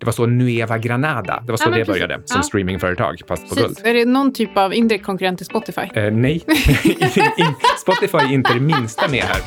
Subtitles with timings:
[0.00, 1.86] Det var så Nueva Granada, det var så Ja, det precis.
[2.02, 2.42] började som Ja.
[2.42, 3.76] streamingföretag, fast på Precis.
[3.76, 3.86] guld.
[3.86, 5.80] Är det någon typ av indirekt konkurrent till Spotify?
[5.94, 6.42] Eh, nej,
[7.82, 9.40] Spotify är inte det minsta med här.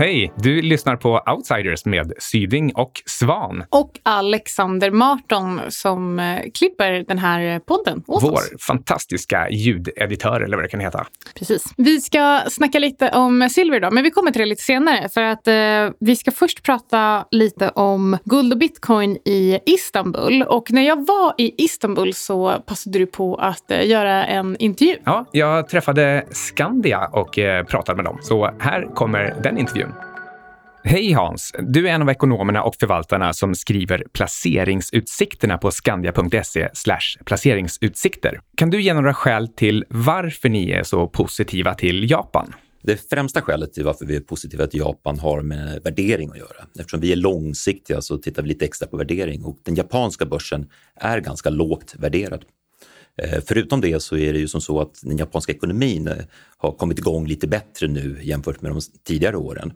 [0.00, 0.32] Hej!
[0.36, 3.64] Du lyssnar på Outsiders med Syding och Svan.
[3.70, 8.50] Och Alexander Marton som eh, klipper den här podden åt Vår oss.
[8.60, 11.06] fantastiska ljudeditör, eller vad det kan heta.
[11.38, 11.64] Precis.
[11.76, 15.08] Vi ska snacka lite om silver idag, men vi kommer till det lite senare.
[15.08, 20.42] För att eh, vi ska först prata lite om guld och bitcoin i Istanbul.
[20.42, 24.96] Och när jag var i Istanbul så passade du på att eh, göra en intervju.
[25.04, 28.18] Ja, jag träffade Skandia och eh, pratade med dem.
[28.22, 29.89] Så här kommer den intervjun.
[30.84, 31.52] Hej Hans!
[31.58, 36.68] Du är en av ekonomerna och förvaltarna som skriver placeringsutsikterna på skandia.se
[37.24, 38.40] placeringsutsikter.
[38.56, 42.54] Kan du ge några skäl till varför ni är så positiva till Japan?
[42.82, 46.66] Det främsta skälet till varför vi är positiva till Japan har med värdering att göra.
[46.78, 50.66] Eftersom vi är långsiktiga så tittar vi lite extra på värdering och den japanska börsen
[50.96, 52.44] är ganska lågt värderad.
[53.22, 56.14] Eh, förutom det så är det ju som så att den japanska ekonomin eh,
[56.56, 59.72] har kommit igång lite bättre nu jämfört med de tidigare åren.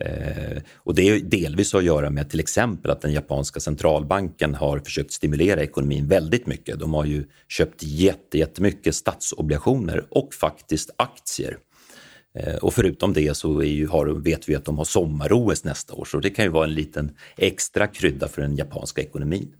[0.00, 4.78] Eh, Och det är delvis att göra med till exempel att den japanska centralbanken har
[4.78, 6.78] försökt stimulera ekonomin väldigt mycket.
[6.78, 11.56] De har ju köpt jätte- jättemycket statsobligationer och faktiskt aktier.
[12.38, 15.94] Eh, Och förutom det så är ju, har, vet vi att de har sommar-OS nästa
[15.94, 19.52] år, så det kan ju vara en liten extra krydda för den japanska ekonomin.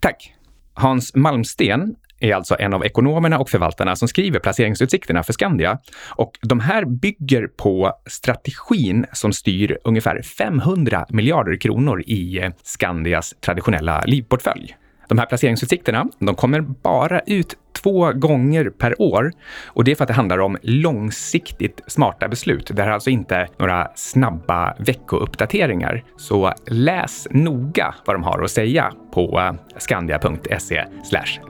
[0.00, 0.32] Tack!
[0.74, 5.78] Hans Malmsten är alltså en av ekonomerna och förvaltarna som skriver placeringsutsikterna för Skandia.
[6.08, 13.34] Och de här bygger på strategin som styr ungefär 500 miljarder kronor i eh, Skandias
[13.40, 14.76] traditionella livportfölj.
[15.08, 19.32] De här placeringsutsikterna, de kommer bara ut två gånger per år
[19.66, 22.70] och det är för att det handlar om långsiktigt smarta beslut.
[22.74, 26.04] Det här är alltså inte några snabba veckouppdateringar.
[26.16, 30.84] Så läs noga vad de har att säga på eh, skandia.se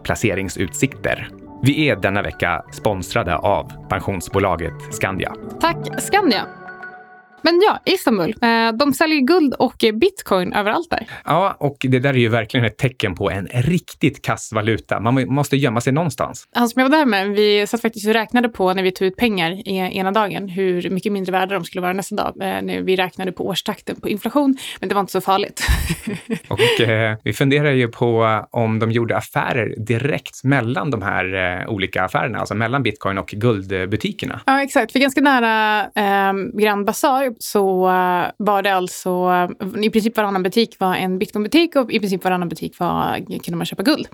[0.03, 1.29] placeringsutsikter.
[1.63, 5.35] Vi är denna vecka sponsrade av pensionsbolaget Skandia.
[5.61, 6.66] Tack Skandia!
[7.47, 8.35] Men ja, Istanbul.
[8.43, 11.07] Eh, de säljer guld och bitcoin överallt där.
[11.25, 15.01] Ja, och det där är ju verkligen ett tecken på en riktigt kass valuta.
[15.01, 16.45] Man må- måste gömma sig någonstans.
[16.55, 19.09] Han som jag var där med, vi satt faktiskt och räknade på när vi tog
[19.09, 22.35] ut pengar i ena dagen hur mycket mindre värda de skulle vara nästa dag.
[22.41, 25.67] Eh, när vi räknade på årstakten på inflation, men det var inte så farligt.
[26.49, 31.35] Och eh, vi funderar ju på eh, om de gjorde affärer direkt mellan de här
[31.61, 34.41] eh, olika affärerna, alltså mellan bitcoin och guldbutikerna.
[34.47, 34.93] ja, exakt.
[34.93, 39.11] För ganska nära eh, Grand Bazaar så eh, var det alltså,
[39.79, 43.57] eh, i princip varannan butik var en bitcoinbutik och i princip varannan butik var, kunde
[43.57, 44.09] man köpa guld.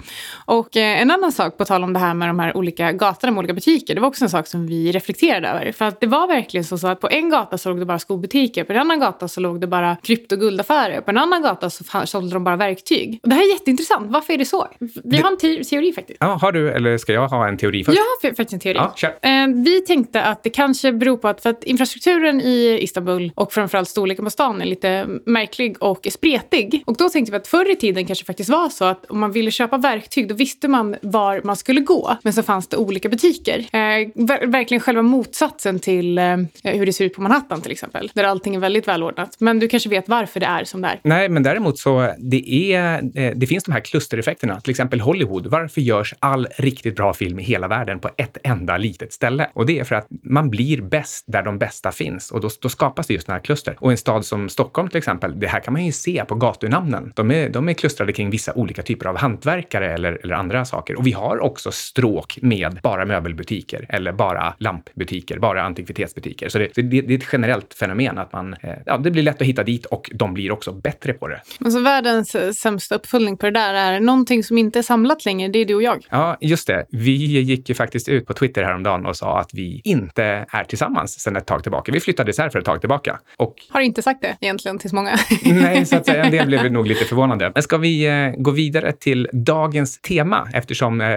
[0.47, 3.31] Och eh, en annan sak, på tal om det här med de här olika gatorna
[3.32, 5.72] med olika butiker, det var också en sak som vi reflekterade över.
[5.72, 7.99] För att det var verkligen så, så att på en gata så låg det bara
[7.99, 11.43] skobutiker, på en annan gata så låg det bara krypto och guldaffärer, på en annan
[11.43, 13.21] gata så sålde de bara verktyg.
[13.22, 14.69] Och det här är jätteintressant, varför är det så?
[15.05, 16.16] Vi har en te- teori faktiskt.
[16.21, 17.99] Ja, har du, eller ska jag ha en teori först?
[17.99, 18.78] Jag har fa- faktiskt en teori.
[19.22, 23.01] Ja, Vi tänkte att det kanske beror på att, för att infrastrukturen i Istanbul
[23.34, 26.82] och framförallt storleken på stan är lite märklig och spretig.
[26.86, 29.32] Och då tänkte vi att förr i tiden kanske faktiskt var så att om man
[29.32, 32.16] ville köpa verktyg då visste man var man skulle gå.
[32.22, 33.58] Men så fanns det olika butiker.
[33.58, 33.78] Eh,
[34.14, 38.10] ver- verkligen själva motsatsen till eh, hur det ser ut på Manhattan till exempel.
[38.14, 39.36] Där allting är väldigt välordnat.
[39.38, 41.00] Men du kanske vet varför det är som det är.
[41.02, 44.60] Nej, men däremot så det, är, eh, det finns de här klustereffekterna.
[44.60, 45.46] Till exempel Hollywood.
[45.46, 49.50] Varför görs all riktigt bra film i hela världen på ett enda litet ställe?
[49.54, 52.69] Och det är för att man blir bäst där de bästa finns och då, då
[52.92, 53.76] skapas det just sådana här kluster.
[53.78, 57.12] Och en stad som Stockholm till exempel, det här kan man ju se på gatunamnen.
[57.16, 60.98] De är, de är klustrade kring vissa olika typer av hantverkare eller, eller andra saker.
[60.98, 66.48] Och vi har också stråk med bara möbelbutiker eller bara lampbutiker, bara antikvitetsbutiker.
[66.48, 69.41] Så det, det, det är ett generellt fenomen att man, eh, ja, det blir lätt
[69.41, 71.41] att hitta dit och de blir också bättre på det.
[71.64, 75.48] Alltså världens eh, sämsta uppföljning på det där är någonting som inte är samlat längre.
[75.48, 76.06] Det är du och jag.
[76.10, 76.86] Ja, just det.
[76.91, 81.20] Vi gick ju faktiskt ut på Twitter häromdagen och sa att vi inte är tillsammans
[81.20, 81.93] sedan ett tag tillbaka.
[81.93, 83.19] Vi flyttade isär för ett tag tillbaka.
[83.37, 85.19] Och Har inte sagt det egentligen till så många.
[85.44, 87.50] nej, så att säga, en del blev nog lite förvånade.
[87.55, 91.08] Men ska vi eh, gå vidare till dagens tema eftersom eh,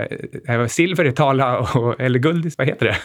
[0.55, 2.97] eh, silver är tala och, eller guld, vad heter det?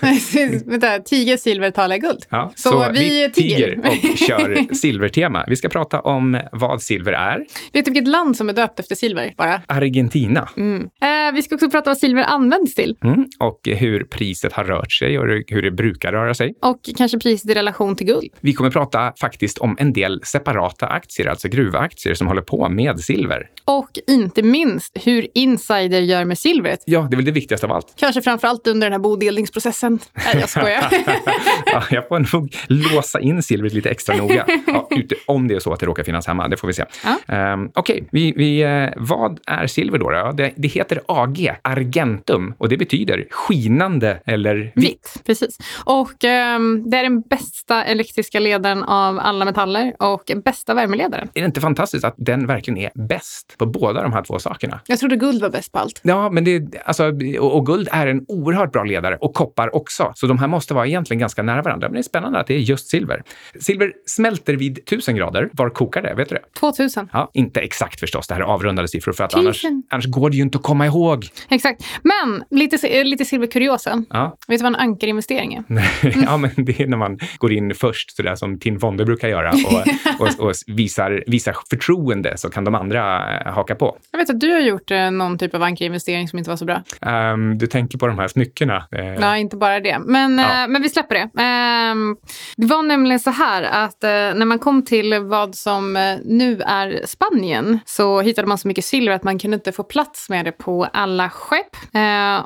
[0.70, 2.26] Vänta, tiger, silver, talar guld.
[2.28, 3.78] Ja, Så vi tiger.
[3.78, 5.44] och kör silvertema.
[5.48, 7.38] Vi ska prata om vad silver är.
[7.72, 9.34] Vet du vilket land som är döpt efter silver?
[9.36, 9.60] Bara.
[9.66, 10.48] Argentina.
[10.56, 10.82] Mm.
[10.82, 12.96] Eh, vi ska också prata vad silver används till.
[13.04, 16.54] Mm, och hur priset har rört sig och hur det brukar röra sig.
[16.62, 18.28] Och kanske priset i relation till guld.
[18.40, 22.68] Vi vi kommer prata faktiskt om en del separata aktier, alltså gruvaktier som håller på
[22.68, 23.46] med silver.
[23.64, 26.82] Och inte minst hur insider gör med silvret.
[26.84, 27.94] Ja, det är väl det viktigaste av allt.
[27.96, 29.98] Kanske framför allt under den här bodelningsprocessen.
[30.14, 30.88] Nej, jag skojar.
[31.66, 34.46] ja, jag får nog låsa in silvret lite extra noga.
[34.66, 36.84] Ja, ute, om det är så att det råkar finnas hemma, det får vi se.
[37.04, 37.52] Ja.
[37.52, 38.08] Um, Okej, okay.
[38.12, 40.10] vi, vi, uh, vad är silver då?
[40.10, 40.32] då?
[40.32, 44.74] Det, det, heter AG, argentum, och det betyder skinande eller vitt.
[44.74, 45.58] vitt precis.
[45.84, 51.28] Och um, det är den bästa elektriska ledaren av alla metaller och bästa värmeledaren.
[51.34, 54.80] Är det inte fantastiskt att den verkligen är bäst på båda de här två sakerna?
[54.86, 56.00] Jag trodde guld var bäst på allt.
[56.02, 57.04] Ja, men det, alltså,
[57.40, 60.12] och, och guld är en oerhört bra ledare och koppar också.
[60.14, 61.88] Så de här måste vara egentligen ganska nära varandra.
[61.88, 63.22] Men det är spännande att det är just silver.
[63.60, 65.50] Silver smälter vid 1000 grader.
[65.52, 66.14] Var kokar det?
[66.14, 66.60] Vet du det?
[66.60, 67.08] 2000.
[67.12, 68.28] Ja, inte exakt förstås.
[68.28, 70.86] Det här är avrundade siffror för att annars, annars går det ju inte att komma
[70.86, 71.28] ihåg.
[71.48, 71.84] Exakt.
[72.02, 74.04] Men lite, lite silverkuriosa.
[74.10, 74.36] Ja.
[74.48, 75.64] Vet du vad en ankerinvestering är?
[76.24, 79.50] ja, men det är när man går in först, sådär som Tim Fonde brukar göra
[79.50, 83.96] och, och, och visar, visar förtroende så kan de andra eh, haka på.
[84.10, 86.64] Jag vet att du har gjort eh, någon typ av ankerinvestering som inte var så
[86.64, 86.82] bra.
[87.00, 88.76] Um, du tänker på de här smyckena?
[88.92, 89.20] Eh.
[89.20, 89.98] Nej, inte bara det.
[89.98, 90.66] Men, ja.
[90.66, 91.22] men vi släpper det.
[91.22, 92.16] Um,
[92.56, 95.92] det var nämligen så här att uh, när man kom till vad som
[96.24, 100.28] nu är Spanien så hittade man så mycket silver att man kunde inte få plats
[100.28, 101.76] med det på alla skepp.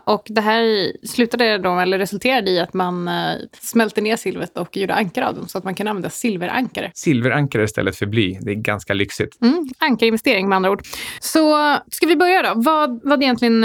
[0.04, 3.10] Och det här slutade då, eller resulterade i att man
[3.62, 6.90] smälte ner silvret och gjorde ankar av dem så att man kan använda silverankare.
[6.94, 8.38] Silverankare istället för bly.
[8.40, 9.42] Det är ganska lyxigt.
[9.42, 10.82] Mm, ankarinvestering med andra ord.
[11.20, 12.52] Så ska vi börja då?
[12.54, 13.60] Vad, vad egentligen,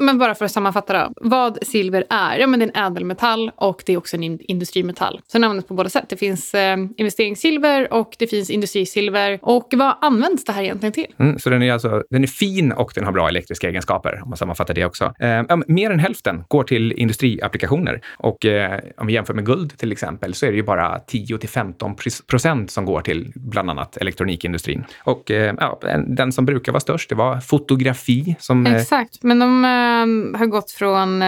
[0.00, 1.12] men bara för att sammanfatta då.
[1.16, 2.38] Vad silver är?
[2.38, 5.20] Ja, men det är en ädelmetall och det är också en industrimetall.
[5.26, 6.04] Så den används på båda sätt.
[6.08, 9.38] Det finns eh, investeringssilver och det finns industrisilver.
[9.42, 11.06] Och vad används det här egentligen till?
[11.18, 14.28] Mm, så den är alltså den är fin och den har bra elektriska egenskaper, om
[14.28, 15.12] man sammanfattar det också.
[15.20, 18.00] Eh, mer än hälften går till industriapplikationer.
[18.16, 21.37] Och eh, om vi jämför med guld till exempel så är det ju bara 10
[21.38, 21.96] till 15
[22.26, 24.84] procent som går till bland annat elektronikindustrin.
[25.04, 28.36] Och eh, ja, den som brukar vara störst, det var fotografi.
[28.38, 31.22] Som, eh, Exakt, men de eh, har gått från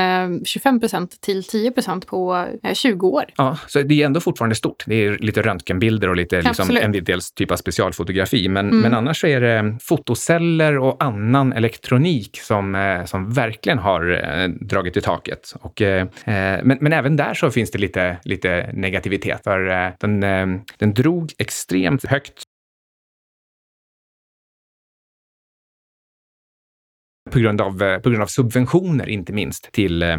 [0.45, 3.25] 25 procent till 10 procent på 20 år.
[3.37, 4.85] Ja, så det är ändå fortfarande stort.
[4.87, 8.49] Det är lite röntgenbilder och lite liksom, en dels typ av specialfotografi.
[8.49, 8.81] Men, mm.
[8.81, 15.01] men annars så är det fotoceller och annan elektronik som, som verkligen har dragit i
[15.01, 15.55] taket.
[15.61, 15.83] Och,
[16.25, 19.41] men, men även där så finns det lite, lite negativitet.
[19.45, 22.43] För den, eh, den drog extremt högt
[27.31, 30.19] på grund av, eh, på grund av subventioner, inte minst, till, eh,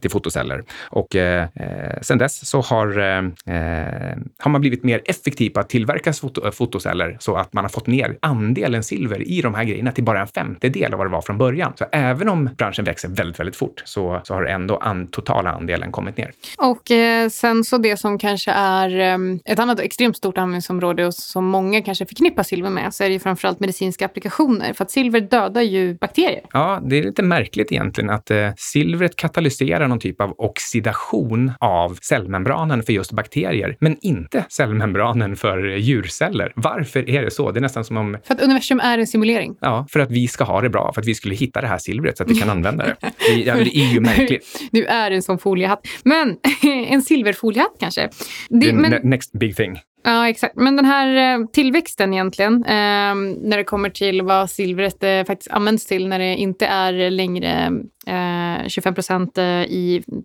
[0.00, 0.64] till fotoceller.
[0.90, 5.60] Och eh, eh sen dess så har, eh, eh, har man blivit mer effektiv på
[5.60, 9.64] att tillverka foto, fotoceller så att man har fått ner andelen silver i de här
[9.64, 11.72] grejerna till bara en femtedel av vad det var från början.
[11.76, 15.92] Så även om branschen växer väldigt, väldigt fort så, så har ändå an, totala andelen
[15.92, 16.32] kommit ner.
[16.58, 21.14] Och eh, sen så det som kanske är eh, ett annat extremt stort användningsområde och
[21.14, 24.72] som många kanske förknippar silver med så är det ju framförallt medicinska applikationer.
[24.72, 26.42] För att silver dödar ju bakterier.
[26.52, 31.98] Ja, det är lite märkligt egentligen att eh, silvret katalyserar någon typ av oxidation av
[32.02, 36.52] cellmembranen för just bakterier, men inte cellmembranen för djurceller.
[36.56, 37.50] Varför är det så?
[37.50, 38.18] Det är nästan som om...
[38.24, 39.56] För att universum är en simulering.
[39.60, 41.78] Ja, för att vi ska ha det bra, för att vi skulle hitta det här
[41.78, 42.96] silvret så att vi kan använda det.
[43.26, 44.68] Det, ja, det är ju märkligt.
[44.72, 45.86] Du är en sån foliehatt.
[46.04, 46.36] Men
[46.88, 48.08] en silverfoliehatt kanske?
[48.48, 48.94] Det, men...
[49.02, 49.78] Next big thing.
[50.04, 50.56] Ja, exakt.
[50.56, 55.50] Men den här eh, tillväxten egentligen, eh, när det kommer till vad silvret eh, faktiskt
[55.50, 57.72] används till när det inte är längre
[58.06, 59.62] eh, 25 procent eh,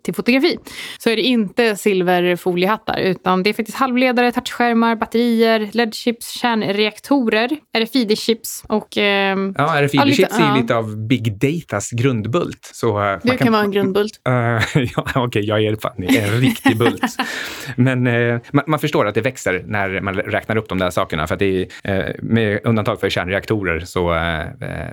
[0.04, 0.58] till fotografi,
[0.98, 8.66] så är det inte silverfoliehattar, utan det är faktiskt halvledare, touchskärmar, batterier, LED-chips, kärnreaktorer, RFID-chips
[8.68, 8.98] och...
[8.98, 10.62] Eh, ja, RFID-chips ja, är ja.
[10.62, 12.70] lite av big datas grundbult.
[12.74, 14.22] Så, uh, det kan, kan vara en grundbult.
[14.28, 14.62] Ja,
[14.98, 17.18] Okej, okay, jag är fan, en riktig bult.
[17.76, 18.04] Men
[18.52, 21.40] man, man, förstår att det växer när man räknar upp de där sakerna, för att
[21.40, 24.16] det är, med undantag för kärnreaktorer så,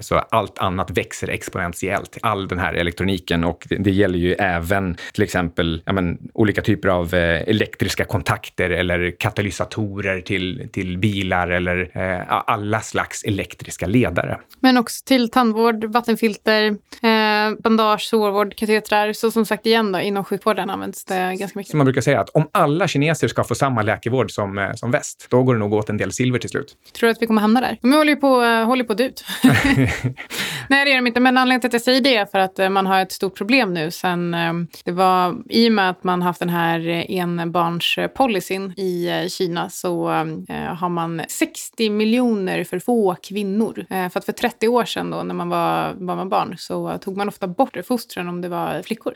[0.00, 2.19] så allt annat växer exponentiellt.
[2.23, 6.62] All den här elektroniken och det, det gäller ju även till exempel ja, men, olika
[6.62, 13.87] typer av eh, elektriska kontakter eller katalysatorer till, till bilar eller eh, alla slags elektriska
[13.87, 14.38] ledare.
[14.61, 16.64] Men också till tandvård, vattenfilter,
[17.02, 19.12] eh, bandage, sårvård, katetrar.
[19.12, 21.71] Så som sagt igen då, inom sjukvården används det ganska mycket.
[21.71, 24.90] Så man brukar säga att om alla kineser ska få samma läkevård som, eh, som
[24.90, 26.76] väst, då går det nog åt en del silver till slut.
[26.92, 27.78] Tror du att vi kommer hamna där?
[27.83, 29.25] De håller ju på, uh, håller på att ut.
[30.68, 31.21] Nej, det är de inte.
[31.21, 33.75] Men anledningen till att jag säger det är för att man har ett stort problem
[33.75, 39.09] nu sen ehm, det var i och med att man haft den här enbarnspolicyn i
[39.09, 40.11] eh, Kina så
[40.49, 43.87] eh, har man 60 miljoner för få kvinnor.
[43.90, 46.99] Eh, för att för 30 år sedan då när man var, var man barn så
[46.99, 49.14] tog man ofta bort fostren om det var flickor.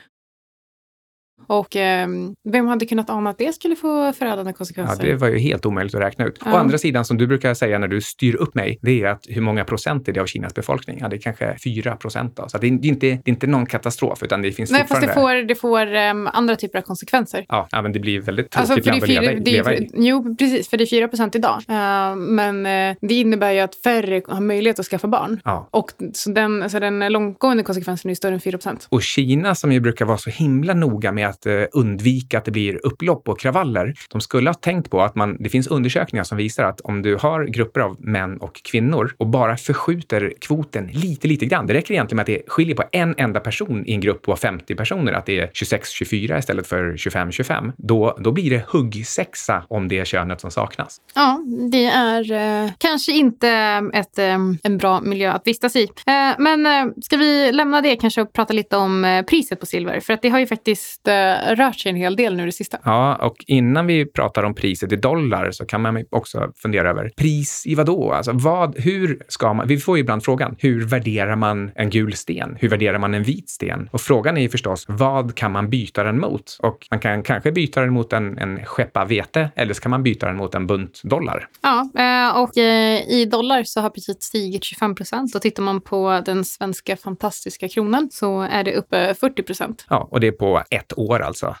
[1.49, 2.07] Och eh,
[2.49, 5.03] vem hade kunnat ana att det skulle få förödande Ja, konsekvenser?
[5.03, 6.39] det var ju helt omöjligt att räkna ut.
[6.45, 6.53] Ja.
[6.53, 9.25] Å andra sidan, som du brukar säga när du styr upp mig, det är att
[9.29, 10.97] hur många procent är det av Kinas befolkning?
[11.01, 12.35] Ja, det är kanske 4 procent.
[12.35, 12.49] Då.
[12.49, 15.43] Så det är, inte, det är inte någon katastrof, utan det finns Nej, fast fortfarande...
[15.43, 17.45] det får, det får ehm, andra typer av konsekvenser.
[17.49, 19.89] Ja, ja, men det blir väldigt Alltså, tråkigt är land att leva, det är, i.
[19.93, 21.61] jo, precis, för det är 4 procent idag.
[21.67, 25.39] Eh, men eh, det innebär ju att färre har möjlighet att skaffa barn.
[25.45, 25.67] Ja.
[25.71, 28.87] Och så den, alltså den långtgående konsekvensen är större än 4 procent.
[28.89, 32.45] Och Kina, som ju brukar vara så himla noga med att att eh, undvika att
[32.45, 36.23] det blir upplopp och kravaller, de skulle ha tänkt på att man, det finns undersökningar
[36.23, 40.87] som visar att om du har grupper av män och kvinnor och bara förskjuter kvoten
[40.87, 43.93] lite, lite grann, det räcker egentligen med att det skiljer på en enda person i
[43.93, 48.49] en grupp på 50 personer, att det är 26-24 istället för 25-25, då, då blir
[48.49, 50.97] det huggsexa om det är könet som saknas.
[51.15, 51.39] Ja,
[51.71, 55.83] det är eh, kanske inte eh, ett, eh, en bra miljö att vistas i.
[55.83, 59.65] Eh, men eh, ska vi lämna det kanske och prata lite om eh, priset på
[59.65, 59.99] silver?
[59.99, 62.77] För att det har ju faktiskt eh, rört sig en hel del nu det sista.
[62.83, 67.11] Ja, och innan vi pratar om priset i dollar så kan man också fundera över
[67.17, 68.11] pris i vad då?
[68.11, 72.13] Alltså vad, hur ska man, vi får ju ibland frågan, hur värderar man en gul
[72.13, 72.57] sten?
[72.59, 73.89] Hur värderar man en vit sten?
[73.91, 76.57] Och frågan är ju förstås, vad kan man byta den mot?
[76.59, 80.03] Och man kan kanske byta den mot en, en skeppa vete eller så kan man
[80.03, 81.47] byta den mot en bunt dollar.
[81.61, 85.35] Ja, eh, och eh, i dollar så har priset stigit 25 procent.
[85.35, 89.85] Och tittar man på den svenska fantastiska kronan så är det uppe 40 procent.
[89.89, 91.55] Ja, och det är på ett år år alltså.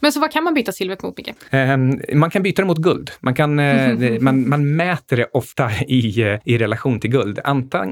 [0.00, 1.34] Men så vad kan man byta silvret mot, Micke?
[1.50, 3.10] Ehm, man kan byta det mot guld.
[3.20, 7.40] Man, kan, eh, man, man mäter det ofta i, eh, i relation till guld.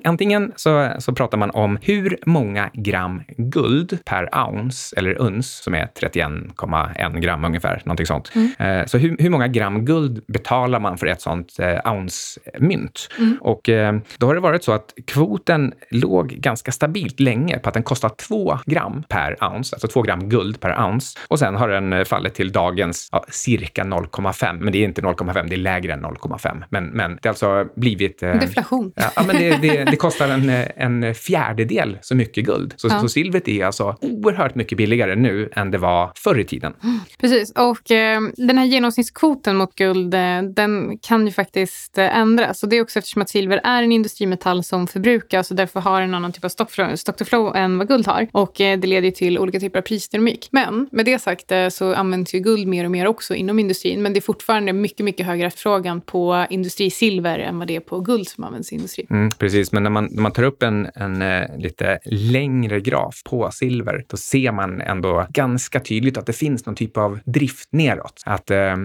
[0.04, 5.75] Antingen så, så pratar man om hur många gram guld per ounce, eller uns, som
[5.75, 8.33] är 31,1 gram ungefär, någonting sånt.
[8.59, 13.09] Eh, så hur, hur många gram guld betalar man för ett sånt ounce-mynt?
[13.40, 17.75] Och eh, då har det varit så att kvoten låg ganska stabilt länge på att
[17.75, 21.19] den kostar 2 gram per ounce, alltså 2 gram guld per ounce.
[21.28, 25.00] Och sen har den eh, fallit till dagens ja, cirka 0,5, men det är inte
[25.00, 26.62] 0,5, det är lägre än 0,5.
[26.68, 28.23] Men, men det har alltså blivit...
[28.23, 28.92] Eh, Deflation.
[28.97, 32.75] Ja, ja, men det, det, det kostar en, eh, en fjärdedel så mycket guld.
[32.76, 33.00] Så, Ja.
[33.00, 36.73] så silvret är alltså oerhört mycket billigare nu än det var förr i tiden.
[37.20, 42.62] Precis, och eh, den här genomsnittskvoten mot guld, eh, den kan ju faktiskt eh, ändras.
[42.62, 46.00] Och det är också eftersom att silver är en industrimetall som förbrukas och därför har
[46.02, 48.28] en annan typ av stock, stock to flow än vad guld har.
[48.32, 50.49] Och det leder ju till olika typer av prisdynamik.
[50.52, 54.03] Men med det sagt så används ju guld mer och mer också inom industrin.
[54.03, 58.01] Men det är fortfarande mycket, mycket högre efterfrågan på industrisilver än vad det är på
[58.01, 59.07] guld som används i industrin.
[59.11, 63.23] Mm, precis, men när man, när man tar upp en, en eh, lite längre graf
[63.25, 67.69] på silver, då ser man ändå ganska tydligt att det finns någon typ av drift
[67.73, 68.23] neråt.
[68.27, 68.77] Att, eh, eh,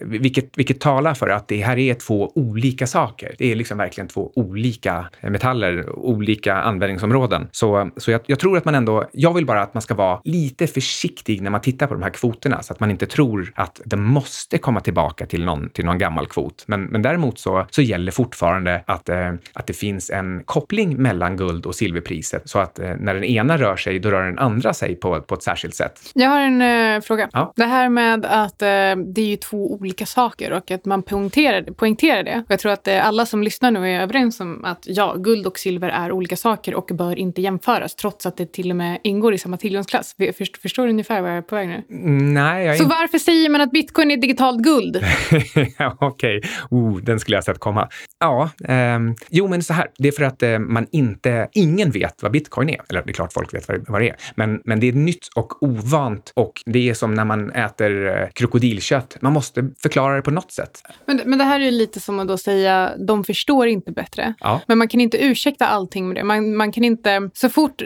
[0.00, 3.34] vilket, vilket talar för att det här är två olika saker.
[3.38, 7.48] Det är liksom verkligen två olika metaller, olika användningsområden.
[7.52, 10.20] Så, så jag, jag tror att man ändå, jag vill bara att man ska vara
[10.24, 12.31] lite försiktig när man tittar på de här kvoterna
[12.62, 16.26] så att man inte tror att det måste komma tillbaka till någon, till någon gammal
[16.26, 16.64] kvot.
[16.66, 21.36] Men, men däremot så, så gäller fortfarande att, eh, att det finns en koppling mellan
[21.36, 24.74] guld och silverpriset så att eh, när den ena rör sig, då rör den andra
[24.74, 26.00] sig på, på ett särskilt sätt.
[26.14, 27.28] Jag har en eh, fråga.
[27.32, 27.52] Ja.
[27.56, 28.66] Det här med att eh,
[29.14, 32.38] det är ju två olika saker och att man poängterar, poängterar det.
[32.38, 35.46] Och jag tror att eh, alla som lyssnar nu är överens om att ja, guld
[35.46, 38.98] och silver är olika saker och bör inte jämföras trots att det till och med
[39.02, 40.16] ingår i samma tillgångsklass.
[40.62, 41.82] Förstår du ungefär vad jag är på väg nu?
[42.18, 45.04] Nej, jag Så varför säger man att bitcoin är digitalt guld?
[45.78, 46.40] Ja, Okej,
[46.70, 47.88] oh, den skulle jag sett komma.
[48.20, 52.22] Ja, ehm, jo men så här, det är för att eh, man inte, ingen vet
[52.22, 52.80] vad bitcoin är.
[52.88, 55.28] Eller det är klart folk vet vad, vad det är, men, men det är nytt
[55.36, 59.16] och ovant och det är som när man äter eh, krokodilkött.
[59.20, 60.82] Man måste förklara det på något sätt.
[61.06, 64.34] Men, men det här är ju lite som att då säga de förstår inte bättre.
[64.40, 64.60] Ja.
[64.66, 66.24] Men man kan inte ursäkta allting med det.
[66.24, 67.82] Man, man kan inte, så fort,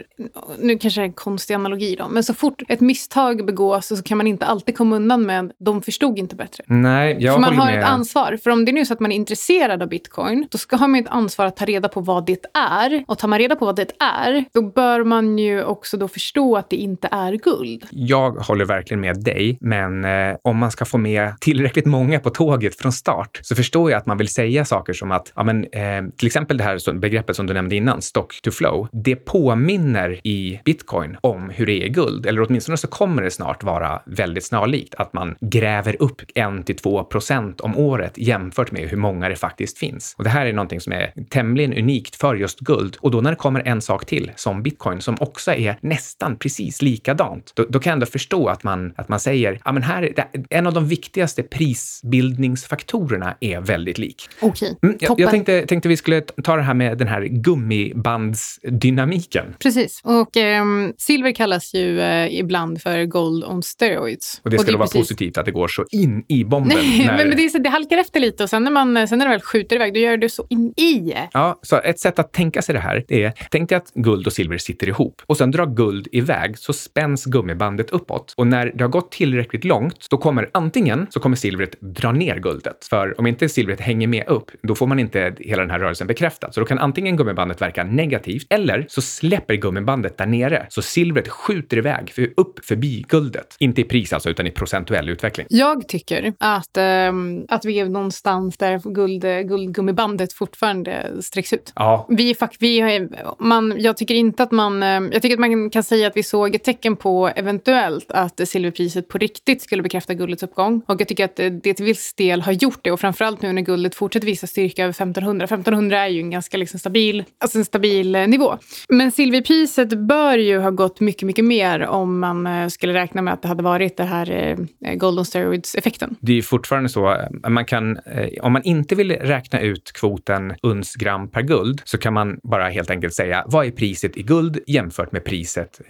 [0.59, 4.03] nu kanske det är en konstig analogi då, men så fort ett misstag begås så
[4.03, 6.63] kan man inte alltid komma undan med de förstod inte bättre.
[6.67, 7.79] Nej, jag För man har med.
[7.79, 8.37] ett ansvar.
[8.43, 10.87] För om det är nu så att man är intresserad av bitcoin, då ska har
[10.87, 13.03] man ett ansvar att ta reda på vad det är.
[13.07, 16.57] Och tar man reda på vad det är, då bör man ju också då förstå
[16.57, 17.85] att det inte är guld.
[17.91, 22.29] Jag håller verkligen med dig, men eh, om man ska få med tillräckligt många på
[22.29, 25.63] tåget från start så förstår jag att man vill säga saker som att, ja, men,
[25.63, 30.27] eh, till exempel det här begreppet som du nämnde innan, stock to flow, det påminner
[30.27, 34.01] i bitcoin om hur det är i guld, eller åtminstone så kommer det snart vara
[34.09, 38.97] väldigt snarlikt, att man gräver upp en till två procent om året jämfört med hur
[38.97, 40.15] många det faktiskt finns.
[40.17, 42.97] Och det här är någonting som är tämligen unikt för just guld.
[42.99, 46.81] Och då när det kommer en sak till, som bitcoin, som också är nästan precis
[46.81, 50.03] likadant, då, då kan jag ändå förstå att man, att man säger, ja men här,
[50.03, 54.29] är en av de viktigaste prisbildningsfaktorerna är väldigt lik.
[54.41, 54.89] Okej, okay.
[54.89, 59.55] mm, jag, jag tänkte, tänkte vi skulle ta det här med den här gummibandsdynamiken.
[59.59, 60.65] Precis, och eh,
[60.97, 63.63] silver kallas ju eh, ibland för gold on
[63.97, 64.41] steroids.
[64.43, 65.01] Och det skulle och det vara precis...
[65.01, 66.77] positivt att det går så in i bomben.
[66.77, 67.17] Nej, när...
[67.17, 69.41] men, det, är, det halkar efter lite och sen när, man, sen när det väl
[69.41, 71.13] skjuter iväg, då gör det så in i.
[71.33, 74.33] Ja, så ett sätt att tänka sig det här, är, tänk dig att guld och
[74.33, 78.33] silver sitter ihop och sen drar guld iväg så spänns gummibandet uppåt.
[78.37, 82.39] Och när det har gått tillräckligt långt, då kommer antingen så kommer silvret dra ner
[82.39, 82.87] guldet.
[82.89, 86.07] För om inte silvret hänger med upp, då får man inte hela den här rörelsen
[86.07, 86.51] bekräftad.
[86.51, 90.65] Så då kan antingen gummibandet verka negativt eller så släpper gummibandet där nere.
[90.69, 93.55] Så silvret skjuter iväg för, upp förbi guldet.
[93.59, 95.47] Inte i pris alltså, utan i procentuell utveckling.
[95.49, 101.73] Jag tycker att, ähm, att vi är någonstans där guld, guldgummibandet fortfarande sträcks ut.
[101.75, 102.05] Ja.
[102.09, 103.07] Vi, vi,
[103.39, 104.83] man, jag tycker inte att man...
[104.83, 108.47] Ehm, jag tycker att man kan säga att vi såg ett tecken på eventuellt att
[108.47, 110.81] silverpriset på riktigt skulle bekräfta guldets uppgång.
[110.87, 112.91] Och jag tycker att det till viss del har gjort det.
[112.91, 115.45] Och framförallt nu när guldet fortsätter visa styrka över 1500.
[115.45, 118.57] 1500 är ju en ganska liksom stabil, alltså en stabil eh, nivå.
[118.89, 123.33] Men silverpriset bör ju ha gått mycket, mycket mer om man eh, skulle räkna med
[123.33, 126.15] att det hade varit det här eh, golden steroids-effekten.
[126.19, 127.97] Det är fortfarande så, man kan,
[128.41, 132.69] om man inte vill räkna ut kvoten uns gram per guld så kan man bara
[132.69, 135.81] helt enkelt säga vad är priset i guld jämfört med priset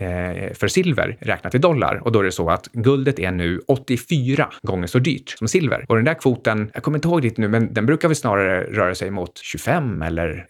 [0.54, 2.02] för silver räknat i dollar?
[2.04, 5.86] Och då är det så att guldet är nu 84 gånger så dyrt som silver.
[5.90, 8.64] Och den där kvoten, jag kommer inte ihåg det nu, men den brukar väl snarare
[8.64, 10.48] röra sig mot 25 eller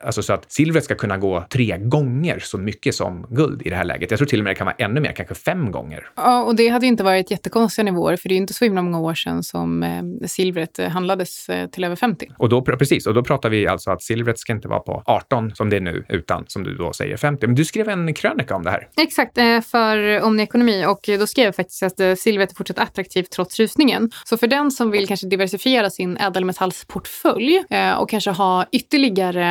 [0.00, 3.76] alltså så att silvret ska kunna gå tre gånger så mycket som guld i det
[3.76, 4.10] här läget.
[4.10, 6.08] Jag tror till och med det kan vara ännu mer, kanske fem gånger.
[6.16, 9.00] Ja, och det hade inte varit jättekonstiga nivåer, för det är inte så himla många
[9.00, 12.28] år sedan som eh, silvret eh, handlades eh, till över 50.
[12.38, 15.54] Och då, precis, och då pratar vi alltså att silvret ska inte vara på 18
[15.54, 17.46] som det är nu, utan som du då säger 50.
[17.46, 18.88] Men du skrev en krönika om det här.
[18.96, 22.78] Exakt, eh, för Omni Ekonomi och då skrev jag faktiskt att eh, silvret är fortsatt
[22.78, 24.10] attraktivt trots rusningen.
[24.24, 29.44] Så för den som vill kanske diversifiera sin ädelmetallsportfölj eh, och kanske ha ytterligare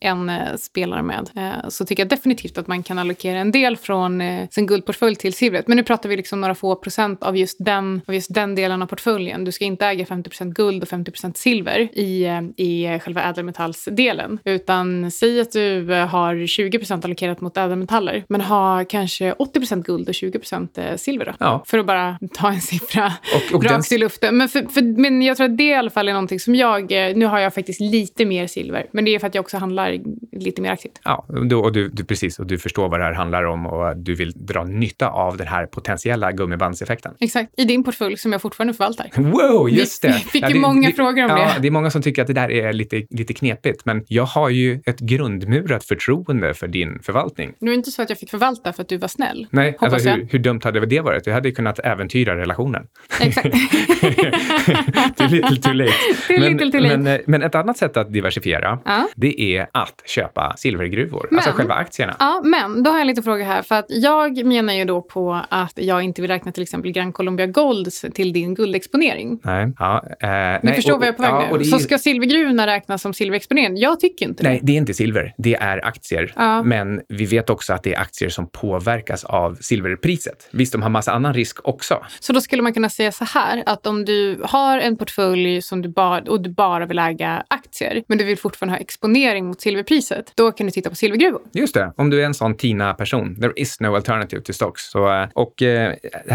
[0.00, 1.30] en spelare med
[1.68, 5.68] så tycker jag definitivt att man kan allokera en del från sin guldportfölj till silvret.
[5.68, 8.82] Men nu pratar vi liksom några få procent av just den, av just den delen
[8.82, 9.44] av portföljen.
[9.44, 14.38] Du ska inte äga 50% guld och 50% silver i, i själva ädelmetallsdelen.
[14.44, 20.14] Utan säg att du har 20% allokerat mot ädelmetaller men har kanske 80% guld och
[20.14, 21.32] 20% silver då.
[21.38, 21.62] Ja.
[21.66, 23.98] För att bara ta en siffra och, och rakt den...
[23.98, 24.36] i luften.
[24.36, 26.90] Men, för, för, men jag tror att det i alla fall är någonting som jag...
[26.90, 29.98] Nu har jag faktiskt lite mer silver, men det är för att jag också handlar
[30.32, 31.00] lite mer aktivt.
[31.04, 32.38] Ja, du, och du, du, precis.
[32.38, 35.46] Och du förstår vad det här handlar om och du vill dra nytta av den
[35.46, 37.14] här potentiella gummibandseffekten.
[37.20, 37.52] Exakt.
[37.56, 39.10] I din portfölj som jag fortfarande förvaltar.
[39.16, 40.08] Wow, just det!
[40.08, 41.60] Vi fick ja, ju många det, frågor om ja, det.
[41.60, 44.48] Det är många som tycker att det där är lite, lite knepigt, men jag har
[44.48, 47.54] ju ett grundmurat förtroende för din förvaltning.
[47.60, 49.46] Det var inte så att jag fick förvalta för att du var snäll.
[49.50, 51.24] Nej, alltså, hur, hur dumt hade det varit?
[51.24, 52.86] Det hade kunnat äventyra relationen.
[53.20, 53.52] Exakt.
[55.16, 55.92] too little too late.
[56.28, 56.96] Too men, little, too late.
[56.96, 59.08] Men, eh, men, ett annat sätt att diversifiera, ja.
[59.16, 62.16] det är att köpa silvergruvor, alltså men, alltså själva aktierna.
[62.18, 63.62] Ja, men då har jag lite fråga här.
[63.62, 67.12] För att jag menar ju då på att jag inte vill räkna till exempel Gran
[67.12, 69.40] Colombia Gold till din guldexponering.
[69.42, 69.72] Nej.
[69.78, 71.64] Ja, eh, Ni nej, förstår och, vad jag är på väg ja, nu.
[71.64, 73.76] Så ska silvergruvorna räknas som silverexponering?
[73.76, 74.48] Jag tycker inte det.
[74.48, 75.34] Nej, det är inte silver.
[75.38, 76.32] Det är aktier.
[76.36, 76.62] Ja.
[76.62, 80.48] Men vi vet också att det är aktier som påverkas av silverpriset.
[80.52, 82.04] Visst, de har massa annan risk också.
[82.20, 85.82] Så då skulle man kunna säga så här att om du har en portfölj som
[85.82, 89.60] du bara, och du bara vill äga aktier, men du vill fortfarande ha exponering mot
[89.60, 91.40] silverpriset, då kan du titta på silvergruvor.
[91.52, 93.36] Just det, om du är en sån TINA-person.
[93.40, 94.90] There is no alternative to stocks.
[94.90, 95.94] Så, eh, och eh,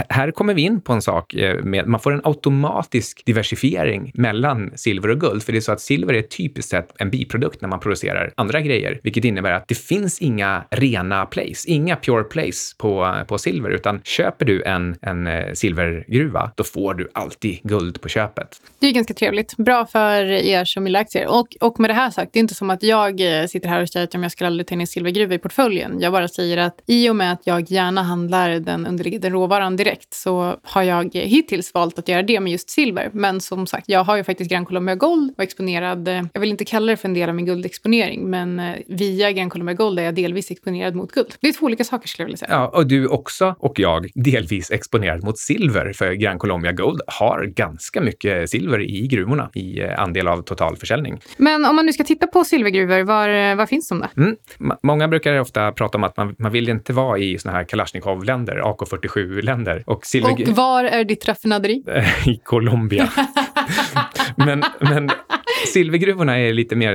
[0.09, 4.71] här kommer vi in på en sak eh, med, man får en automatisk diversifiering mellan
[4.75, 5.43] silver och guld.
[5.43, 8.61] För det är så att silver är typiskt sett en biprodukt när man producerar andra
[8.61, 13.69] grejer, vilket innebär att det finns inga rena plays, inga pure plays på, på silver,
[13.69, 18.61] utan köper du en, en eh, silvergruva, då får du alltid guld på köpet.
[18.79, 19.57] Det är ganska trevligt.
[19.57, 21.27] Bra för er som vill aktier.
[21.27, 23.81] Och, och med det här sagt, det är inte som att jag eh, sitter här
[23.81, 26.01] och säger att jag ska aldrig ta in en silvergruva i portföljen.
[26.01, 30.13] Jag bara säger att i och med att jag gärna handlar den underliggande råvaran direkt
[30.13, 33.09] så har jag hittills valt att göra det med just silver.
[33.13, 36.49] Men som sagt, jag har ju faktiskt Gran Colombia Gold och exponerad, eh, jag vill
[36.49, 40.03] inte kalla det för en del av min guldexponering, men via Gran Colombia Gold är
[40.03, 41.35] jag delvis exponerad mot guld.
[41.41, 42.51] Det är två olika saker skulle jag vilja säga.
[42.51, 47.45] Ja, och du också och jag delvis exponerad mot silver, för Gran Colombia Gold har
[47.45, 51.19] ganska mycket silver i gruvorna i eh, andel av total försäljning.
[51.37, 54.07] Men om man nu ska titta på silvergruvor, var, eh, var finns de då?
[54.21, 54.35] Mm.
[54.83, 58.61] Många brukar ofta prata om att man, man vill inte vara i såna här Kalashnikov-länder,
[58.61, 59.89] AK47-länder, heller.
[59.89, 60.31] Och, silver...
[60.31, 61.83] och var är ditt raffinaderi?
[62.25, 63.09] I Colombia.
[64.35, 65.09] men, men
[65.67, 66.93] silvergruvorna är lite mer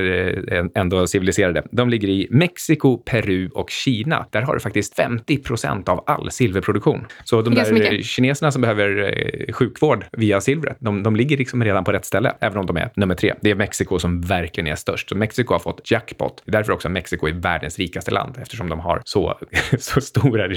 [0.53, 1.63] eh, ändå civiliserade.
[1.71, 4.27] De ligger i Mexiko, Peru och Kina.
[4.31, 7.07] Där har du faktiskt 50 procent av all silverproduktion.
[7.25, 9.15] Så de där kineserna som behöver
[9.49, 12.77] eh, sjukvård via silvret, de, de ligger liksom redan på rätt ställe, även om de
[12.77, 13.35] är nummer tre.
[13.41, 15.09] Det är Mexiko som verkligen är störst.
[15.09, 16.43] Så Mexiko har fått jackpot.
[16.45, 19.39] Det är därför också Mexiko är världens rikaste land, eftersom de har så,
[19.79, 20.49] så stora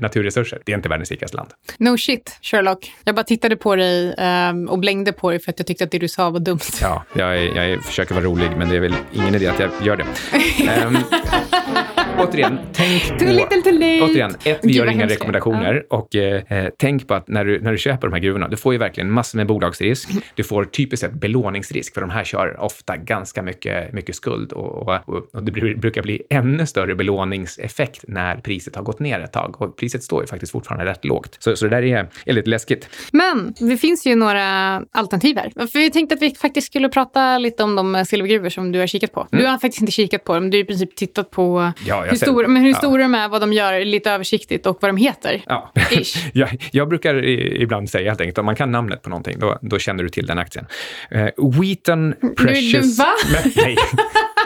[0.00, 0.62] naturresurser.
[0.64, 1.50] Det är inte världens rikaste land.
[1.78, 2.92] No shit, Sherlock.
[3.04, 4.14] Jag bara tittade på dig
[4.50, 6.60] um, och blängde på dig för att jag tyckte att det du sa var dumt.
[6.80, 9.96] Ja, jag, jag försöker vara rolig, men det är väl ingen idé att jag gör
[9.96, 10.04] det.
[10.86, 10.98] um,
[12.28, 13.24] återigen, tänk på...
[14.04, 15.84] Återigen, ett, vi gör inga rekommendationer.
[15.90, 15.96] Ja.
[15.96, 18.72] Och eh, tänk på att när du, när du köper de här gruvorna, du får
[18.72, 20.08] ju verkligen massor med bolagsrisk.
[20.34, 24.52] Du får typiskt sett belåningsrisk, för de här kör ofta ganska mycket, mycket skuld.
[24.52, 29.32] Och, och, och det brukar bli ännu större belåningseffekt när priset har gått ner ett
[29.32, 29.62] tag.
[29.62, 31.36] Och priset står ju faktiskt fortfarande rätt lågt.
[31.38, 32.88] Så, så det där är, är lite läskigt.
[33.12, 35.66] Men det finns ju några alternativ här.
[35.66, 38.86] För vi tänkte att vi faktiskt skulle prata lite om de silvergruvor som du har
[38.86, 39.28] kikat på.
[39.32, 39.44] Mm.
[39.44, 42.16] Du har faktiskt inte kikat på dem, du har i princip tittat på ja, hur,
[42.16, 45.42] stor, men hur stora de är, vad de gör, lite översiktligt och vad de heter.
[45.46, 45.72] Ja.
[46.32, 49.78] jag, jag brukar ibland säga helt enkelt, om man kan namnet på någonting, då, då
[49.78, 50.66] känner du till den aktien.
[51.14, 52.72] Uh, Wheaton Precious...
[52.80, 53.12] Du, du, va?
[53.32, 53.76] Men, nej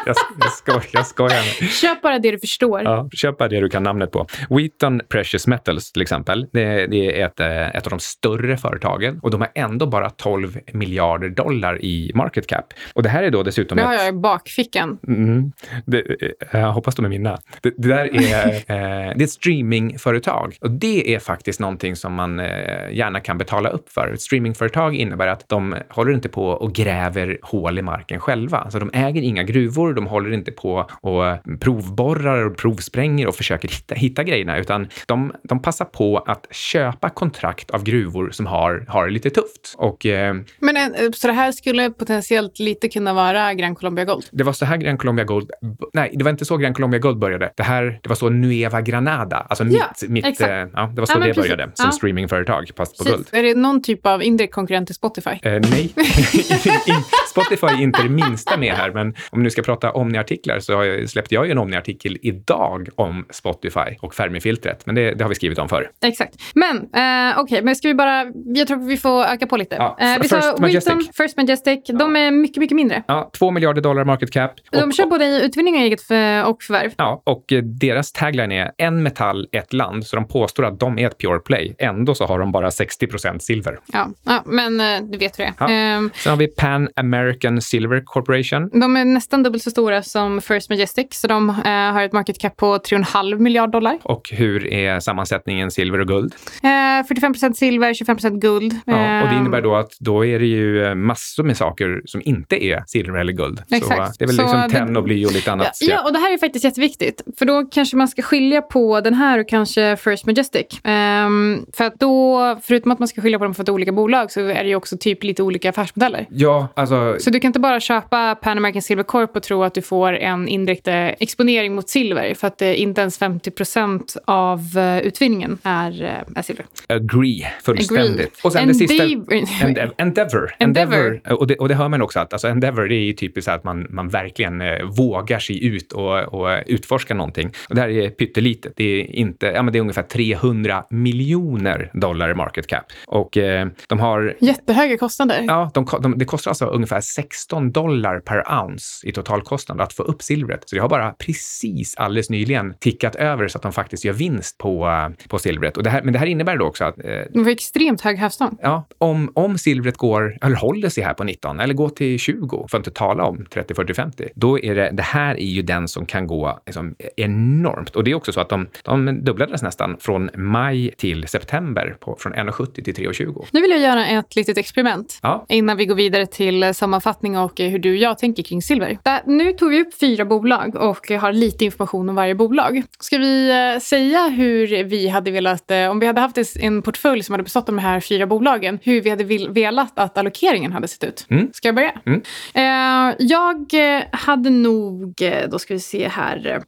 [0.07, 1.43] jag, jag, sko, jag skojar.
[1.69, 2.83] Köp bara det du förstår.
[2.83, 4.27] Ja, köp bara det du kan namnet på.
[4.51, 6.47] Wheaton Precious Metals till exempel.
[6.53, 10.11] Det, det är ett, eh, ett av de större företagen och de har ändå bara
[10.11, 12.65] 12 miljarder dollar i market cap.
[12.95, 13.77] Och det här är då dessutom...
[13.77, 14.99] Det har jag i bakfickan.
[15.09, 15.53] Mm,
[15.87, 17.39] det, eh, jag hoppas de är mina.
[17.61, 22.15] Det, det där är, eh, det är ett streamingföretag och det är faktiskt någonting som
[22.15, 22.47] man eh,
[22.93, 24.11] gärna kan betala upp för.
[24.15, 28.59] Ett streamingföretag innebär att de håller inte på och gräver hål i marken själva.
[28.59, 31.23] Alltså de äger inga gruvor, de håller inte på och
[31.61, 37.11] provborrar och provspränger och försöker hitta, hitta grejerna, utan de, de passar på att köpa
[37.11, 39.75] kontrakt av gruvor som har, har lite tufft.
[39.77, 44.25] Och, eh, Men eh, så det här skulle potentiellt lite kunna vara Gran Colombia Gold?
[44.31, 45.51] Det var så här Gran Colombia Gold...
[45.93, 47.53] Nej, det var inte så Gran Colombia Gold började.
[47.57, 51.07] Det här, det var så Nueva Granada, alltså ja, mitt, mitt eh, ja, det var
[51.07, 51.93] så ja, det började som ja.
[51.93, 53.29] streamingföretag, fast på guld.
[53.33, 55.31] Är det någon typ av indirekt konkurrent till Spotify?
[55.31, 55.95] Eh, nej,
[57.31, 61.07] Spotify är inte det minsta med här, men om vi nu ska prata Omni-artiklar så
[61.07, 65.35] släppte jag ju en Omni-artikel idag om Spotify och Fermi-filtret, men det, det, har vi
[65.35, 65.91] skrivit om förr.
[66.05, 66.35] Exakt.
[66.55, 69.77] Men eh, okej, okay, men ska vi bara, jag tror vi får öka på lite.
[69.77, 70.95] Ja, eh, vi First sa Majestic.
[70.95, 71.99] Wilton, First Majestic, ja.
[71.99, 73.03] de är mycket, mycket mindre.
[73.07, 74.53] Ja, två miljarder dollar market cap.
[74.73, 76.93] Och, de kör både utvinning och eget för, och förvärv.
[76.97, 80.99] Ja, och eh, deras tagline är en metall, ett land, så de påstår att de
[80.99, 81.75] är ett pure play.
[81.79, 83.79] Ändå så har de bara 60 procent silver.
[83.93, 85.71] Ja, ja men eh, du vet hur det är.
[85.71, 85.97] Ja.
[85.99, 88.71] Um, Sen har vi Pan American Silver Corporation.
[88.81, 92.39] De är nästan dubbelt så stora som First Majestic, så de uh, har ett market
[92.39, 93.99] cap på 3,5 miljard dollar.
[94.03, 96.35] Och hur är sammansättningen silver och guld?
[96.65, 98.81] Uh, 45 procent silver, 25 procent guld.
[98.87, 102.65] Ja, och det innebär då att då är det ju massor med saker som inte
[102.65, 103.63] är silver eller guld.
[103.71, 104.15] Exakt.
[104.15, 105.79] Så det är väl liksom tenn och bly och lite annat.
[105.81, 109.01] Ja, ja, och det här är faktiskt jätteviktigt, för då kanske man ska skilja på
[109.01, 110.81] den här och kanske First Majestic.
[110.85, 114.41] Um, för att då, förutom att man ska skilja på dem för olika bolag, så
[114.41, 116.27] är det ju också typ lite olika affärsmodeller.
[116.31, 117.17] Ja, alltså...
[117.21, 120.13] Så du kan inte bara köpa Pan American Silver Corp och tro att du får
[120.13, 124.99] en indirekt eh, exponering mot silver, för att eh, inte ens 50 procent av eh,
[124.99, 126.67] utvinningen är, är silver.
[126.89, 128.15] Agree, fullständigt.
[128.15, 128.29] Agree.
[128.43, 129.31] Och sen Endeavor.
[129.31, 129.65] det sista...
[129.67, 129.95] Endeavor.
[129.99, 130.55] Endeavor.
[130.59, 131.21] Endeavor.
[131.33, 133.87] Och, det, och det hör man också att alltså Endeavor det är typiskt att man,
[133.91, 134.63] man verkligen
[134.97, 137.51] vågar sig ut och, och utforska någonting.
[137.69, 138.73] Och det här är pyttelitet.
[138.77, 142.85] Det är, inte, ja, men det är ungefär 300 miljoner dollar i market cap.
[143.07, 144.37] Och eh, de har...
[144.41, 145.45] Jättehöga kostnader.
[145.47, 150.03] Ja, de, de, det kostar alltså ungefär 16 dollar per ounce i totalkostnad att få
[150.03, 150.63] upp silvret.
[150.67, 154.59] Så det har bara precis alldeles nyligen tickat över så att de faktiskt gör vinst
[154.59, 155.77] på, eh, på silvret.
[155.77, 157.05] Och det här, men det här innebär då också att...
[157.05, 158.59] Eh, de får extremt hög hävstång.
[158.63, 162.67] Ja, om, om silvret går, eller håller sig här på 19 eller går till 20,
[162.71, 165.63] för att inte tala om 30, 40, 50, då är det, det här är ju
[165.63, 167.97] den som kan gå liksom, enormt.
[167.97, 172.17] Och det är också så att de, de dubblades nästan från maj till september, på,
[172.21, 173.47] från 1,70 till 3,20.
[173.51, 175.47] Nu vill jag göra ett litet experiment ja.
[175.49, 178.99] innan vi går vidare till sammanfattning och hur du och jag tänker kring silver.
[179.03, 182.83] Där, nu tog vi upp fyra bolag och har lite information om varje bolag.
[183.01, 187.23] Ska vi eh, säga hur vi hade velat, eh, om vi hade haft en portfölj
[187.23, 190.89] som hade bestått av de här fyra bolagen, hur vi hade velat att allokeringen hade
[190.89, 191.27] sett ut?
[191.31, 191.51] Mm.
[191.53, 191.93] Ska jag börja?
[192.07, 192.23] Mm.
[192.55, 193.75] Eh, jag
[194.13, 195.15] hade nog,
[195.49, 196.63] då ska vi se här,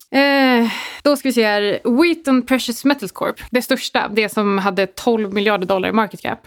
[1.02, 5.32] då ska vi se här, Wheaton Precious Metals Corp, det största, det som hade 12
[5.32, 6.46] miljarder dollar i market cap.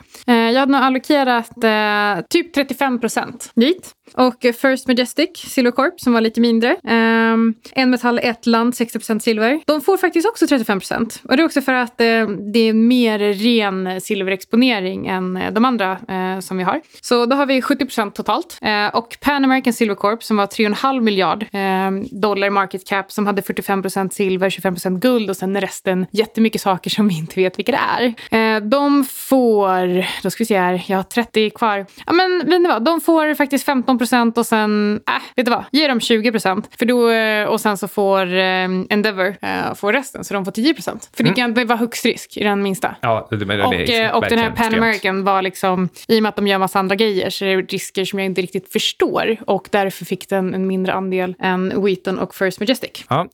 [0.50, 3.96] Eh, jag hade nog allokerat eh, typ 35 procent dit.
[4.14, 6.78] Och First Majestic Silver Corp som var lite mindre.
[6.84, 9.60] Um, en metall, ett land, 60% silver.
[9.66, 13.20] De får faktiskt också 35% Och det är också för att uh, det är mer
[13.20, 16.82] ren silverexponering än uh, de andra uh, som vi har.
[17.02, 18.60] Så då har vi 70% totalt.
[18.94, 23.42] och Pan American Silver Corp som var 3,5 miljard ehm, dollar market cap som hade
[23.42, 28.14] 45% silver, 25% guld och sen resten jättemycket saker som vi inte vet vilka det
[28.32, 28.60] är.
[28.60, 30.06] de får,
[30.40, 31.86] ska vi se här, jag har 30 kvar.
[32.06, 35.52] Ja men vet ni vad, de får faktiskt 15 procent och sen, äh, vet du
[35.52, 36.70] vad, ge dem 20 procent.
[36.82, 41.10] Eh, och sen så får eh, Endeavour eh, få resten, så de får 10 procent.
[41.14, 41.34] För mm.
[41.34, 42.96] det, kan, det var högst risk i den minsta.
[43.02, 46.30] Ja, det, det, och, det och den här Pan American var liksom, i och med
[46.30, 49.38] att de gör massa andra grejer så är det risker som jag inte riktigt förstår.
[49.48, 53.06] Och därför fick den en mindre andel än Wheaton och First Majestic.
[53.10, 53.28] Ja,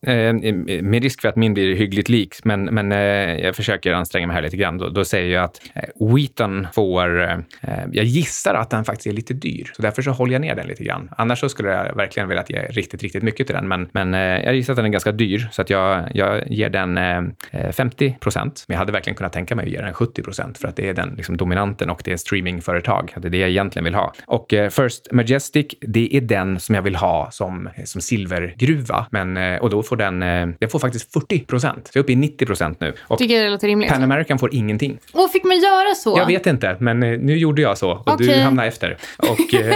[0.81, 2.91] med risk för att min blir hyggligt lik, men, men
[3.41, 4.77] jag försöker anstränga mig här lite grann.
[4.77, 5.61] Då, då säger jag att
[5.99, 6.94] Wheaton får,
[7.91, 10.67] jag gissar att den faktiskt är lite dyr, så därför så håller jag ner den
[10.67, 11.10] lite grann.
[11.17, 13.67] Annars så skulle jag verkligen velat ge riktigt, riktigt mycket till den.
[13.67, 16.69] Men, men eh, jag gissar att den är ganska dyr så att jag, jag ger
[16.69, 18.65] den eh, 50 procent.
[18.67, 20.89] Men jag hade verkligen kunnat tänka mig att ge den 70 procent för att det
[20.89, 23.13] är den liksom, dominanten och det är streamingföretag.
[23.17, 24.13] Det är det jag egentligen vill ha.
[24.25, 29.05] Och eh, First Majestic, det är den som jag vill ha som, som silvergruva.
[29.10, 31.88] Men, eh, och då får den, eh, den får faktiskt 40 procent.
[31.88, 32.93] Så jag är uppe i 90 procent nu.
[33.01, 33.89] Och Tycker det låter rimligt.
[33.89, 34.97] Pan American får ingenting.
[35.13, 36.17] Och fick man göra så?
[36.17, 38.27] Jag vet inte, men eh, nu gjorde jag så och okay.
[38.27, 38.97] du hamnade efter.
[39.17, 39.75] Och, eh,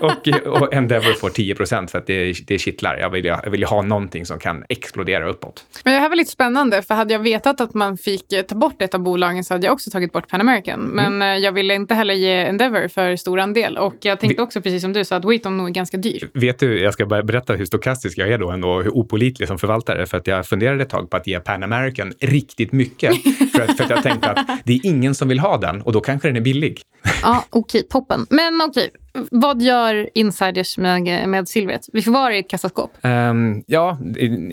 [0.00, 0.28] och,
[0.62, 2.96] och Endeavour får 10 procent för att det, det kittlar.
[2.96, 5.64] Jag vill, jag vill ha någonting som kan explodera uppåt.
[5.84, 8.54] Men det här var lite spännande, för hade jag vetat att man fick eh, ta
[8.54, 10.80] bort ett av bolagen så hade jag också tagit bort Pan American.
[10.80, 11.42] Men mm.
[11.42, 13.78] Jag ville inte heller ge Endeavour för stor andel.
[13.78, 16.28] Och jag tänkte också, precis som du sa, att Wheaton nog är ganska dyr.
[16.34, 19.58] Vet du, jag ska bara berätta hur stokastisk jag är då ändå, hur opolitlig som
[19.58, 20.06] förvaltare.
[20.06, 23.22] För att jag funderade ett tag på att ge Pan American riktigt mycket.
[23.52, 25.92] för, att, för att jag tänkte att det är ingen som vill ha den och
[25.92, 26.82] då kanske den är billig.
[27.22, 28.26] Ja, okej, okay, toppen.
[28.30, 31.86] Men okej, okay vad gör insiders med, med silvret?
[31.92, 32.92] Vi får vara i ett kassaskåp.
[33.02, 33.98] Um, ja,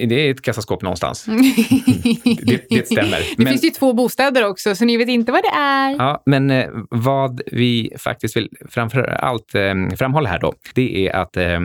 [0.07, 1.25] det är ett kassaskåp någonstans.
[2.43, 3.19] det, det stämmer.
[3.37, 5.91] Det men, finns ju två bostäder också, så ni vet inte vad det är.
[5.91, 11.15] Ja, men eh, vad vi faktiskt vill framför allt eh, framhålla här då, det är
[11.15, 11.59] att eh,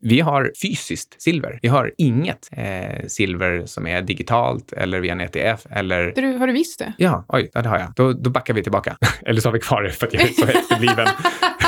[0.00, 1.58] vi har fysiskt silver.
[1.62, 6.12] Vi har inget eh, silver som är digitalt eller via en ETF eller...
[6.16, 6.92] Du, har du visst det?
[6.96, 7.92] Ja, oj, ja, det har jag.
[7.96, 8.96] Då, då backar vi tillbaka.
[9.26, 11.08] eller så har vi kvar det för att jag är så efterbliven.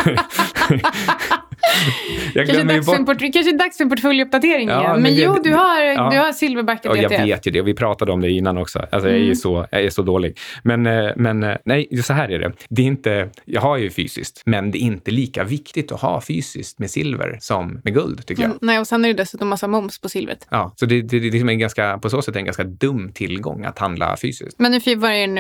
[0.03, 1.47] ハハハハ。
[2.35, 3.07] jag kanske, dags bort...
[3.07, 4.93] port- kanske är dags för en portföljuppdatering ja, igen.
[4.93, 6.11] Men, men det, jo, du har, ja.
[6.11, 8.79] du har silverback ja, Jag vet ju det vi pratade om det innan också.
[8.79, 9.11] Alltså, mm.
[9.11, 9.35] jag, är mm.
[9.35, 10.39] så, jag är så dålig.
[10.63, 12.53] Men, eh, men eh, nej, så här är det.
[12.69, 16.21] det är inte, jag har ju fysiskt, men det är inte lika viktigt att ha
[16.21, 18.51] fysiskt med silver som med guld, tycker jag.
[18.51, 20.47] Mm, nej, och sen är det dessutom massa moms på silvret.
[20.51, 23.79] Ja, så det, det, det är ganska, på så sätt en ganska dum tillgång att
[23.79, 24.59] handla fysiskt.
[24.59, 24.81] Men nu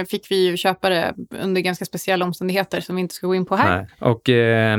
[0.07, 3.47] fick vi ju köpa det under ganska speciella omständigheter som vi inte ska gå in
[3.47, 3.77] på här.
[3.77, 3.87] Nej.
[3.99, 4.79] Och eh,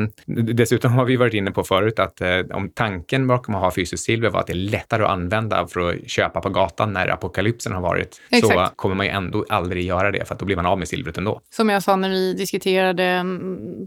[0.53, 4.03] dessutom har vi varit inne på förut att eh, om tanken bakom att ha fysiskt
[4.03, 7.73] silver var att det är lättare att använda för att köpa på gatan när apokalypsen
[7.73, 8.53] har varit, Exakt.
[8.53, 10.87] så kommer man ju ändå aldrig göra det för att då blir man av med
[10.87, 11.41] silvret ändå.
[11.49, 13.23] Som jag sa när vi diskuterade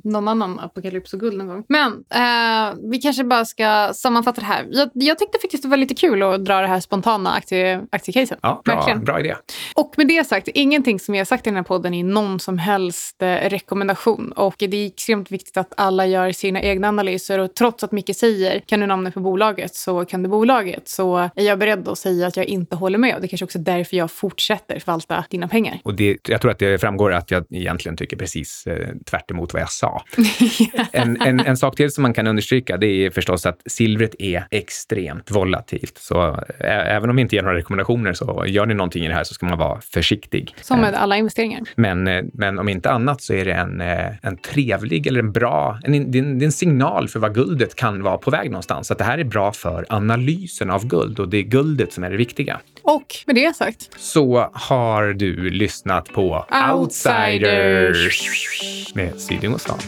[0.04, 1.64] någon annan apokalyps och guld någon gång.
[1.68, 4.66] Men eh, vi kanske bara ska sammanfatta det här.
[4.70, 8.38] Jag, jag tyckte faktiskt det var lite kul att dra det här spontana aktie, aktiecaset.
[8.42, 9.34] Ja, bra, bra idé.
[9.74, 12.40] Och med det sagt, ingenting som vi har sagt i den här podden är någon
[12.40, 14.32] som helst eh, rekommendation.
[14.32, 18.16] Och det är extremt viktigt att alla gör sina egna analyser och trots att Micke
[18.16, 21.98] säger kan du namnet på bolaget så kan du bolaget så är jag beredd att
[21.98, 23.14] säga att jag inte håller med.
[23.14, 25.80] Och det kanske också är därför jag fortsätter förvalta dina pengar.
[25.84, 29.62] Och det, jag tror att det framgår att jag egentligen tycker precis eh, tvärt vad
[29.62, 30.02] jag sa.
[30.92, 34.46] en, en, en, sak till som man kan understryka det är förstås att silvret är
[34.50, 35.98] extremt volatilt.
[35.98, 39.14] Så ä, även om vi inte ger några rekommendationer så gör ni någonting i det
[39.14, 40.54] här så ska man vara försiktig.
[40.60, 41.62] Som med eh, alla investeringar.
[41.74, 45.32] Men, eh, men om inte annat så är det en, eh, en trevlig eller en
[45.32, 48.30] bra, en, det är en, det är en signal för vad guldet kan vara på
[48.30, 48.90] väg någonstans.
[48.90, 52.10] Att det här är bra för analysen av guld och det är guldet som är
[52.10, 52.60] det viktiga.
[52.82, 58.94] Och med det sagt så har du lyssnat på Outsiders, Outsiders.
[58.94, 59.78] med Syding och Stan.